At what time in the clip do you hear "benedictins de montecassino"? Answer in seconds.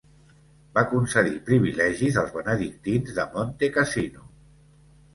2.41-4.29